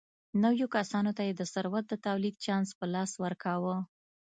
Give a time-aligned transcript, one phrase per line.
[0.43, 3.75] نویو کسانو ته یې د ثروت د تولید چانس په لاس ورکاوه.